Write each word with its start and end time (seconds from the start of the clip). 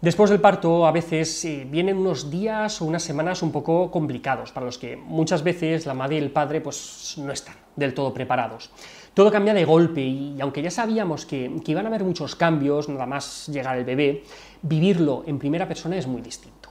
Después 0.00 0.30
del 0.30 0.40
parto 0.40 0.86
a 0.86 0.92
veces 0.92 1.44
eh, 1.44 1.66
vienen 1.68 1.98
unos 1.98 2.30
días 2.30 2.80
o 2.80 2.84
unas 2.84 3.02
semanas 3.02 3.42
un 3.42 3.50
poco 3.50 3.90
complicados 3.90 4.52
para 4.52 4.64
los 4.64 4.78
que 4.78 4.96
muchas 4.96 5.42
veces 5.42 5.86
la 5.86 5.94
madre 5.94 6.16
y 6.16 6.18
el 6.20 6.30
padre 6.30 6.60
pues 6.60 7.16
no 7.18 7.32
están 7.32 7.56
del 7.74 7.94
todo 7.94 8.14
preparados. 8.14 8.70
Todo 9.12 9.32
cambia 9.32 9.54
de 9.54 9.64
golpe 9.64 10.00
y 10.00 10.40
aunque 10.40 10.62
ya 10.62 10.70
sabíamos 10.70 11.26
que, 11.26 11.50
que 11.64 11.72
iban 11.72 11.84
a 11.86 11.88
haber 11.88 12.04
muchos 12.04 12.36
cambios 12.36 12.88
nada 12.88 13.06
más 13.06 13.48
llegar 13.48 13.76
el 13.76 13.84
bebé, 13.84 14.22
vivirlo 14.62 15.24
en 15.26 15.40
primera 15.40 15.66
persona 15.66 15.96
es 15.96 16.06
muy 16.06 16.22
distinto. 16.22 16.68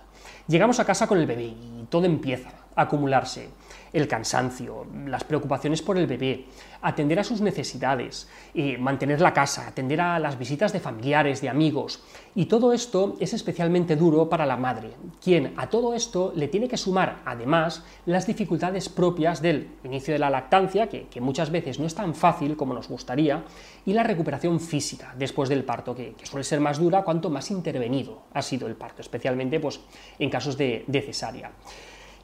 Llegamos 0.47 0.79
a 0.79 0.85
casa 0.85 1.05
con 1.05 1.17
el 1.17 1.27
bebé 1.27 1.47
y 1.47 1.85
todo 1.89 2.05
empieza 2.05 2.66
acumularse 2.77 3.49
el 3.93 4.07
cansancio, 4.07 4.85
las 5.05 5.23
preocupaciones 5.23 5.81
por 5.81 5.97
el 5.97 6.07
bebé, 6.07 6.45
atender 6.81 7.19
a 7.19 7.23
sus 7.23 7.41
necesidades, 7.41 8.29
eh, 8.53 8.77
mantener 8.77 9.21
la 9.21 9.33
casa, 9.33 9.67
atender 9.67 9.99
a 10.01 10.19
las 10.19 10.37
visitas 10.37 10.73
de 10.73 10.79
familiares, 10.79 11.41
de 11.41 11.49
amigos. 11.49 12.03
Y 12.35 12.45
todo 12.45 12.73
esto 12.73 13.15
es 13.19 13.33
especialmente 13.33 13.95
duro 13.95 14.29
para 14.29 14.45
la 14.45 14.57
madre, 14.57 14.91
quien 15.23 15.53
a 15.57 15.67
todo 15.67 15.93
esto 15.93 16.31
le 16.35 16.47
tiene 16.47 16.67
que 16.67 16.77
sumar 16.77 17.21
además 17.25 17.83
las 18.05 18.27
dificultades 18.27 18.89
propias 18.89 19.41
del 19.41 19.69
inicio 19.83 20.13
de 20.13 20.19
la 20.19 20.29
lactancia, 20.29 20.87
que, 20.87 21.07
muchas 21.19 21.49
veces 21.49 21.79
no 21.79 21.87
es 21.87 21.95
tan 21.95 22.13
fácil 22.13 22.55
como 22.55 22.73
nos 22.73 22.87
gustaría, 22.87 23.43
y 23.85 23.93
la 23.93 24.03
recuperación 24.03 24.59
física 24.59 25.13
después 25.17 25.49
del 25.49 25.63
parto, 25.63 25.95
que, 25.95 26.13
suele 26.23 26.43
ser 26.43 26.59
más 26.59 26.77
dura 26.77 27.03
cuanto 27.03 27.29
más 27.29 27.49
intervenido 27.49 28.23
ha 28.33 28.41
sido 28.41 28.67
el 28.67 28.75
parto, 28.75 29.01
especialmente 29.01 29.59
pues, 29.59 29.79
en 30.19 30.29
casos 30.29 30.57
de, 30.57 30.83
de 30.87 31.01
cesárea. 31.01 31.51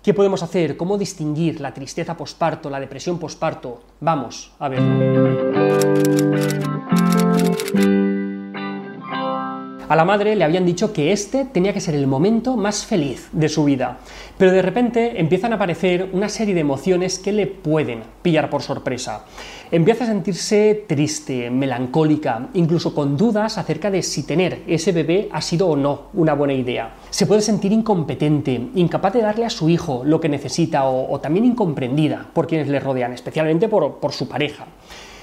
¿Qué 0.03 0.13
podemos 0.13 0.43
hacer? 0.43 0.75
¿Cómo 0.75 0.97
distinguir 0.97 1.61
la 1.61 1.73
tristeza 1.73 2.17
posparto, 2.17 2.69
la 2.69 2.81
depresión 2.81 3.17
posparto? 3.17 3.81
Vamos 4.01 4.51
a 4.59 4.67
verlo. 4.67 6.72
A 9.89 9.95
la 9.95 10.05
madre 10.05 10.35
le 10.35 10.43
habían 10.43 10.65
dicho 10.65 10.93
que 10.93 11.11
este 11.11 11.45
tenía 11.45 11.73
que 11.73 11.81
ser 11.81 11.95
el 11.95 12.07
momento 12.07 12.55
más 12.55 12.85
feliz 12.85 13.27
de 13.33 13.49
su 13.49 13.65
vida, 13.65 13.97
pero 14.37 14.51
de 14.51 14.61
repente 14.61 15.19
empiezan 15.19 15.51
a 15.51 15.55
aparecer 15.55 16.09
una 16.13 16.29
serie 16.29 16.53
de 16.53 16.61
emociones 16.61 17.19
que 17.19 17.33
le 17.33 17.47
pueden 17.47 18.03
pillar 18.21 18.49
por 18.49 18.61
sorpresa. 18.61 19.25
Empieza 19.71 20.05
a 20.05 20.07
sentirse 20.07 20.85
triste, 20.87 21.49
melancólica, 21.49 22.47
incluso 22.53 22.95
con 22.95 23.17
dudas 23.17 23.57
acerca 23.57 23.91
de 23.91 24.03
si 24.03 24.23
tener 24.23 24.61
ese 24.67 24.91
bebé 24.91 25.29
ha 25.31 25.41
sido 25.41 25.67
o 25.67 25.75
no 25.75 26.03
una 26.13 26.33
buena 26.33 26.53
idea. 26.53 26.93
Se 27.09 27.25
puede 27.25 27.41
sentir 27.41 27.71
incompetente, 27.71 28.69
incapaz 28.75 29.13
de 29.13 29.21
darle 29.21 29.45
a 29.45 29.49
su 29.49 29.69
hijo 29.69 30.03
lo 30.05 30.21
que 30.21 30.29
necesita 30.29 30.85
o, 30.85 31.19
también 31.19 31.45
incomprendida 31.45 32.25
por 32.33 32.47
quienes 32.47 32.67
le 32.67 32.79
rodean, 32.79 33.13
especialmente 33.13 33.67
por, 33.67 34.13
su 34.13 34.27
pareja. 34.27 34.65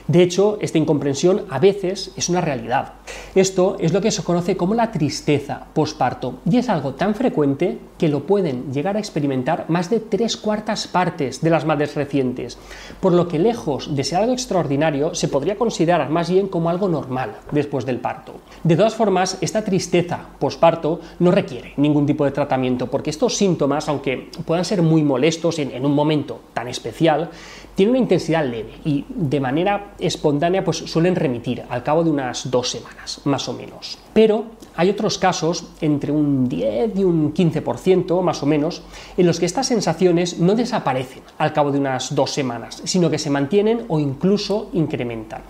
De 0.08 0.22
hecho, 0.22 0.58
esta 0.60 0.78
incomprensión 0.78 1.44
a 1.50 1.58
veces 1.58 2.12
es 2.16 2.28
una 2.28 2.40
realidad. 2.40 2.94
Esto 3.34 3.76
es 3.78 3.92
lo 3.92 4.00
que 4.00 4.10
se 4.10 4.24
conoce 4.24 4.56
como 4.56 4.74
la 4.74 4.90
tristeza 4.90 5.66
posparto 5.72 6.40
y 6.50 6.56
es 6.56 6.68
algo 6.68 6.94
tan 6.94 7.14
frecuente 7.14 7.78
que 7.98 8.08
lo 8.08 8.26
pueden 8.26 8.72
llegar 8.72 8.96
a 8.96 8.98
experimentar 8.98 9.66
más 9.68 9.90
de 9.90 10.00
tres 10.00 10.36
cuartas 10.36 10.88
partes 10.88 11.40
de 11.40 11.50
las 11.50 11.64
madres 11.64 11.94
recientes, 11.94 12.58
por 13.00 13.12
lo 13.12 13.28
que 13.28 13.38
lejos 13.38 13.94
de 13.94 14.04
ser 14.04 14.18
algo 14.18 14.32
extraordinario 14.32 15.14
se 15.14 15.28
podría 15.28 15.56
considerar 15.56 16.10
más 16.10 16.30
bien 16.30 16.48
como 16.48 16.70
algo 16.70 16.88
normal 16.88 17.36
después 17.52 17.86
del 17.86 17.98
parto. 17.98 18.34
De 18.64 18.76
todas 18.76 18.94
formas, 18.94 19.38
esta 19.40 19.64
tristeza 19.64 20.20
posparto 20.38 21.00
no 21.18 21.30
requiere 21.30 21.72
ningún 21.76 22.06
tipo 22.06 22.24
de 22.24 22.30
tratamiento 22.30 22.88
porque 22.88 23.10
estos 23.10 23.36
síntomas, 23.36 23.88
aunque 23.88 24.30
puedan 24.44 24.64
ser 24.64 24.82
muy 24.82 25.02
molestos 25.02 25.58
en, 25.58 25.70
en 25.70 25.84
un 25.86 25.94
momento 25.94 26.40
tan 26.54 26.68
especial, 26.68 27.30
tienen 27.74 27.90
una 27.90 28.02
intensidad 28.02 28.44
leve 28.44 28.72
y 28.84 29.04
de 29.08 29.40
manera 29.40 29.94
espontánea 30.02 30.64
pues 30.64 30.78
suelen 30.78 31.16
remitir 31.16 31.62
al 31.68 31.82
cabo 31.82 32.04
de 32.04 32.10
unas 32.10 32.50
dos 32.50 32.70
semanas, 32.70 33.20
más 33.24 33.48
o 33.48 33.52
menos. 33.52 33.98
Pero 34.12 34.46
hay 34.76 34.90
otros 34.90 35.18
casos, 35.18 35.64
entre 35.80 36.12
un 36.12 36.48
10 36.48 36.96
y 36.96 37.04
un 37.04 37.34
15% 37.34 38.22
más 38.22 38.42
o 38.42 38.46
menos, 38.46 38.82
en 39.16 39.26
los 39.26 39.38
que 39.38 39.46
estas 39.46 39.66
sensaciones 39.66 40.38
no 40.38 40.54
desaparecen 40.54 41.22
al 41.38 41.52
cabo 41.52 41.72
de 41.72 41.78
unas 41.78 42.14
dos 42.14 42.30
semanas, 42.32 42.82
sino 42.84 43.10
que 43.10 43.18
se 43.18 43.30
mantienen 43.30 43.84
o 43.88 43.98
incluso 43.98 44.70
incrementan. 44.72 45.42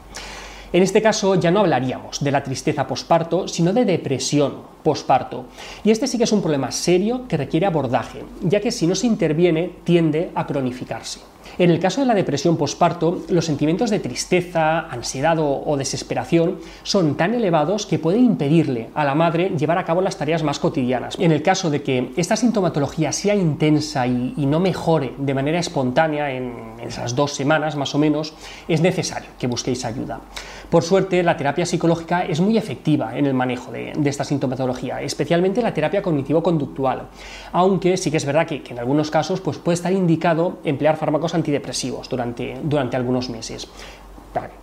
En 0.73 0.85
este 0.85 1.03
caso 1.03 1.35
ya 1.35 1.51
no 1.51 1.61
hablaríamos 1.61 2.23
de 2.23 2.31
la 2.31 2.45
tristeza 2.45 2.87
posparto, 2.87 3.49
sino 3.49 3.73
de 3.73 3.85
depresión 3.85 4.55
posparto. 4.85 5.47
Y 5.83 5.91
este 5.91 6.07
sí 6.07 6.17
que 6.17 6.25
es 6.25 6.33
un 6.33 6.43
problema 6.43 6.71
serio 6.71 7.27
que 7.27 7.37
requiere 7.37 7.67
abordaje, 7.67 8.23
ya 8.43 8.61
que 8.61 8.71
si 8.71 8.87
no 8.87 8.95
se 8.95 9.09
interviene 9.09 9.73
tiende 9.83 10.31
a 10.35 10.47
cronificarse. 10.47 11.21
En 11.59 11.71
el 11.71 11.79
caso 11.79 12.01
de 12.01 12.07
la 12.07 12.15
depresión 12.15 12.57
posparto, 12.57 13.23
los 13.29 13.45
sentimientos 13.45 13.91
de 13.91 14.01
tristeza, 14.01 14.81
ansiedad 14.91 15.37
o, 15.39 15.77
desesperación 15.77 16.59
son 16.83 17.17
tan 17.17 17.35
elevados 17.35 17.87
que 17.87 17.99
pueden 17.99 18.25
impedirle 18.25 18.91
a 18.95 19.05
la 19.05 19.15
madre 19.15 19.53
llevar 19.57 19.79
a 19.79 19.85
cabo 19.85 20.01
las 20.01 20.17
tareas 20.17 20.43
más 20.43 20.59
cotidianas. 20.59 21.17
En 21.19 21.33
el 21.33 21.43
caso 21.43 21.71
de 21.71 21.83
que 21.83 22.13
esta 22.17 22.37
sintomatología 22.37 23.13
sea 23.13 23.35
intensa 23.35 24.07
y, 24.07 24.47
no 24.51 24.59
mejore 24.59 25.13
de 25.19 25.35
manera 25.35 25.59
espontánea 25.59 26.33
en, 26.33 26.71
esas 26.81 27.15
dos 27.15 27.35
semanas 27.35 27.77
más 27.77 27.95
o 27.95 27.99
menos, 27.99 28.33
es 28.67 28.81
necesario 28.81 29.29
que 29.39 29.47
busquéis 29.47 29.85
ayuda. 29.85 30.21
Por 30.71 30.83
suerte, 30.83 31.23
la 31.23 31.37
terapia 31.37 31.67
psicológica 31.67 32.25
es 32.25 32.41
muy 32.41 32.57
efectiva 32.57 33.17
en 33.19 33.27
el 33.27 33.35
manejo 33.35 33.71
de, 33.71 33.93
esta 34.05 34.25
sintomatología, 34.25 35.03
especialmente 35.03 35.63
la 35.63 35.75
terapia 35.75 36.01
cognitivo-conductual, 36.01 37.09
aunque 37.53 37.97
sí 37.97 38.11
que 38.11 38.17
es 38.17 38.25
verdad 38.25 38.47
que, 38.47 38.63
en 38.69 38.79
algunos 38.79 39.11
casos 39.11 39.41
pues, 39.41 39.59
puede 39.59 39.75
estar 39.75 39.93
indicado 39.93 40.59
emplear 40.65 40.97
fármacos 40.97 41.30
antidepresivos 41.35 42.09
durante, 42.09 42.59
durante 42.63 42.97
algunos 42.97 43.29
meses. 43.29 43.69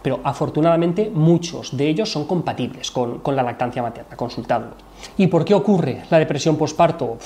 Pero 0.01 0.21
afortunadamente 0.23 1.11
muchos 1.13 1.75
de 1.75 1.89
ellos 1.89 2.09
son 2.09 2.25
compatibles 2.25 2.89
con, 2.89 3.19
con 3.19 3.35
la 3.35 3.43
lactancia 3.43 3.81
materna, 3.81 4.15
consultadlo. 4.15 4.71
¿Y 5.17 5.27
por 5.27 5.45
qué 5.45 5.53
ocurre 5.53 6.03
la 6.09 6.19
depresión 6.19 6.57
posparto? 6.57 7.17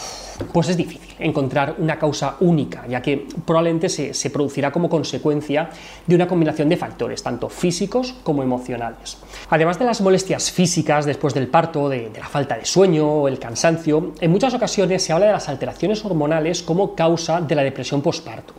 Pues 0.51 0.69
es 0.69 0.77
difícil 0.77 1.15
encontrar 1.19 1.75
una 1.77 1.99
causa 1.99 2.35
única, 2.39 2.85
ya 2.87 3.01
que 3.01 3.27
probablemente 3.45 3.89
se, 3.89 4.29
producirá 4.29 4.71
como 4.71 4.89
consecuencia 4.89 5.69
de 6.07 6.15
una 6.15 6.27
combinación 6.27 6.69
de 6.69 6.77
factores, 6.77 7.21
tanto 7.21 7.49
físicos 7.49 8.15
como 8.23 8.41
emocionales. 8.43 9.17
Además 9.49 9.77
de 9.77 9.85
las 9.85 10.01
molestias 10.01 10.51
físicas 10.51 11.05
después 11.05 11.33
del 11.33 11.47
parto, 11.47 11.89
de, 11.89 12.11
la 12.17 12.27
falta 12.27 12.57
de 12.57 12.65
sueño 12.65 13.27
el 13.27 13.39
cansancio, 13.39 14.13
en 14.19 14.31
muchas 14.31 14.53
ocasiones 14.53 15.03
se 15.03 15.13
habla 15.13 15.27
de 15.27 15.33
las 15.33 15.49
alteraciones 15.49 16.03
hormonales 16.05 16.63
como 16.63 16.95
causa 16.95 17.41
de 17.41 17.55
la 17.55 17.63
depresión 17.63 18.01
posparto 18.01 18.53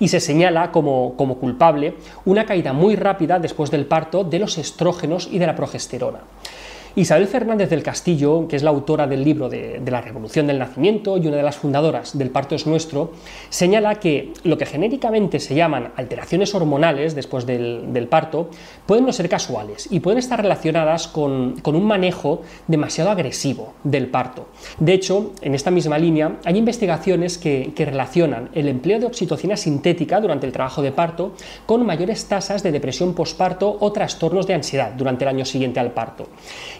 y 0.00 0.08
se 0.08 0.20
señala 0.20 0.72
como, 0.72 1.14
como 1.16 1.36
culpable 1.36 1.94
una 2.24 2.46
caída 2.46 2.72
muy 2.72 2.96
rápida 2.96 3.38
después 3.38 3.70
del 3.70 3.86
parto 3.86 4.24
de 4.24 4.38
los 4.38 4.58
estrógenos 4.58 5.28
y 5.30 5.38
de 5.38 5.46
la 5.46 5.54
progesterona. 5.54 6.20
Isabel 6.96 7.26
Fernández 7.26 7.70
del 7.70 7.82
Castillo, 7.82 8.48
que 8.48 8.56
es 8.56 8.62
la 8.62 8.70
autora 8.70 9.06
del 9.06 9.22
libro 9.22 9.48
de, 9.48 9.80
la 9.86 10.00
Revolución 10.00 10.46
del 10.46 10.58
Nacimiento 10.58 11.16
y 11.16 11.26
una 11.26 11.36
de 11.36 11.42
las 11.42 11.56
fundadoras 11.56 12.16
del 12.16 12.30
Parto 12.30 12.54
es 12.54 12.66
Nuestro, 12.66 13.12
señala 13.50 13.96
que 13.96 14.32
lo 14.44 14.58
que 14.58 14.66
genéricamente 14.66 15.40
se 15.40 15.54
llaman 15.54 15.92
alteraciones 15.96 16.54
hormonales 16.54 17.14
después 17.14 17.46
del, 17.46 18.08
parto 18.10 18.48
pueden 18.86 19.04
no 19.04 19.12
ser 19.12 19.28
casuales 19.28 19.88
y 19.90 20.00
pueden 20.00 20.18
estar 20.18 20.40
relacionadas 20.40 21.08
con, 21.08 21.60
un 21.64 21.84
manejo 21.84 22.42
demasiado 22.66 23.10
agresivo 23.10 23.74
del 23.84 24.08
parto. 24.08 24.48
De 24.78 24.94
hecho, 24.94 25.32
en 25.42 25.54
esta 25.54 25.70
misma 25.70 25.98
línea 25.98 26.38
hay 26.44 26.56
investigaciones 26.56 27.38
que, 27.38 27.72
que 27.74 27.84
relacionan 27.84 28.48
el 28.54 28.68
empleo 28.68 28.98
de 28.98 29.06
oxitocina 29.06 29.56
sintética 29.56 30.20
durante 30.20 30.46
el 30.46 30.52
trabajo 30.52 30.82
de 30.82 30.92
parto 30.92 31.32
con 31.66 31.84
mayores 31.84 32.24
tasas 32.26 32.62
de 32.62 32.72
depresión 32.72 33.14
posparto 33.14 33.76
o 33.80 33.92
trastornos 33.92 34.46
de 34.46 34.54
ansiedad 34.54 34.92
durante 34.92 35.24
el 35.24 35.28
año 35.28 35.44
siguiente 35.44 35.80
al 35.80 35.92
parto. 35.92 36.28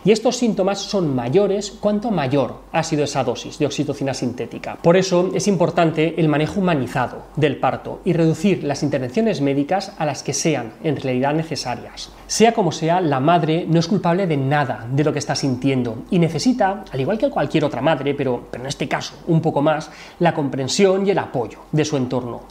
Y 0.04 0.12
estos 0.12 0.36
síntomas 0.36 0.78
son 0.78 1.14
mayores 1.14 1.70
cuanto 1.70 2.10
mayor 2.10 2.62
ha 2.72 2.82
sido 2.82 3.04
esa 3.04 3.24
dosis 3.24 3.58
de 3.58 3.66
oxitocina 3.66 4.14
sintética. 4.14 4.76
Por 4.82 4.96
eso 4.96 5.30
es 5.34 5.48
importante 5.48 6.14
el 6.18 6.28
manejo 6.28 6.60
humanizado 6.60 7.24
del 7.36 7.56
parto 7.56 8.00
y 8.04 8.12
reducir 8.12 8.64
las 8.64 8.82
intervenciones 8.82 9.40
médicas 9.40 9.92
a 9.98 10.06
las 10.06 10.22
que 10.22 10.32
sean 10.32 10.72
en 10.82 10.96
realidad 10.96 11.34
necesarias. 11.34 12.10
Sea 12.26 12.52
como 12.52 12.72
sea, 12.72 13.00
la 13.00 13.20
madre 13.20 13.66
no 13.68 13.80
es 13.80 13.88
culpable 13.88 14.26
de 14.26 14.36
nada 14.36 14.86
de 14.90 15.04
lo 15.04 15.12
que 15.12 15.18
está 15.18 15.34
sintiendo 15.34 16.04
y 16.10 16.18
necesita, 16.18 16.84
al 16.90 17.00
igual 17.00 17.18
que 17.18 17.30
cualquier 17.30 17.64
otra 17.64 17.80
madre, 17.80 18.14
pero, 18.14 18.46
pero 18.50 18.64
en 18.64 18.68
este 18.68 18.88
caso 18.88 19.14
un 19.26 19.40
poco 19.40 19.62
más, 19.62 19.90
la 20.18 20.34
comprensión 20.34 21.06
y 21.06 21.10
el 21.10 21.18
apoyo 21.18 21.60
de 21.72 21.84
su 21.84 21.96
entorno. 21.96 22.42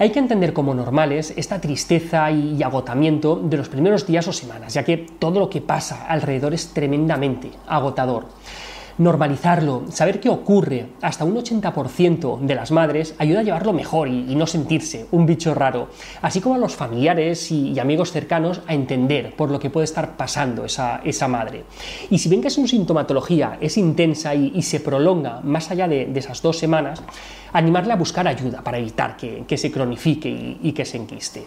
Hay 0.00 0.10
que 0.10 0.20
entender 0.20 0.52
como 0.52 0.74
normales 0.74 1.34
esta 1.36 1.60
tristeza 1.60 2.30
y 2.30 2.62
agotamiento 2.62 3.34
de 3.34 3.56
los 3.56 3.68
primeros 3.68 4.06
días 4.06 4.28
o 4.28 4.32
semanas, 4.32 4.72
ya 4.74 4.84
que 4.84 4.96
todo 4.96 5.40
lo 5.40 5.50
que 5.50 5.60
pasa 5.60 6.06
alrededor 6.06 6.54
es 6.54 6.68
tremendamente 6.88 7.50
agotador 7.66 8.24
normalizarlo, 8.98 9.84
saber 9.90 10.20
qué 10.20 10.28
ocurre 10.28 10.88
hasta 11.02 11.24
un 11.24 11.36
80% 11.36 12.40
de 12.40 12.54
las 12.54 12.72
madres 12.72 13.14
ayuda 13.18 13.40
a 13.40 13.42
llevarlo 13.44 13.72
mejor 13.72 14.08
y, 14.08 14.34
no 14.34 14.46
sentirse 14.46 15.06
un 15.12 15.24
bicho 15.24 15.54
raro, 15.54 15.88
así 16.20 16.40
como 16.40 16.56
a 16.56 16.58
los 16.58 16.74
familiares 16.74 17.50
y, 17.52 17.78
amigos 17.78 18.10
cercanos 18.10 18.60
a 18.66 18.74
entender 18.74 19.36
por 19.36 19.50
lo 19.50 19.60
que 19.60 19.70
puede 19.70 19.84
estar 19.84 20.16
pasando 20.16 20.64
esa, 20.64 21.28
madre. 21.28 21.64
Y 22.10 22.18
si 22.18 22.28
ven 22.28 22.40
que 22.40 22.48
es 22.48 22.58
una 22.58 22.66
sintomatología, 22.66 23.58
es 23.60 23.78
intensa 23.78 24.34
y, 24.34 24.62
se 24.62 24.80
prolonga 24.80 25.40
más 25.42 25.70
allá 25.70 25.86
de, 25.86 26.10
esas 26.14 26.42
dos 26.42 26.58
semanas, 26.58 27.00
animarle 27.52 27.92
a 27.92 27.96
buscar 27.96 28.26
ayuda 28.26 28.62
para 28.62 28.78
evitar 28.78 29.16
que, 29.16 29.56
se 29.56 29.70
cronifique 29.70 30.58
y 30.60 30.72
que 30.72 30.84
se 30.84 30.96
enquiste. 30.96 31.46